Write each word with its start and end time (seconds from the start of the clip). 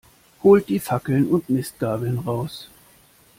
Holt 0.41 0.67
die 0.69 0.79
Fackeln 0.79 1.27
und 1.27 1.47
Mistgabeln 1.51 2.17
raus! 2.17 2.71